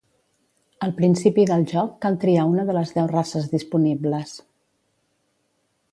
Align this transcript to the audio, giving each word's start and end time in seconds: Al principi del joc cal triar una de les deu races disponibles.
Al 0.85 0.93
principi 1.01 1.45
del 1.51 1.65
joc 1.73 1.93
cal 2.05 2.17
triar 2.25 2.47
una 2.53 2.65
de 2.71 2.77
les 2.79 2.95
deu 2.97 3.11
races 3.13 3.53
disponibles. 3.55 4.35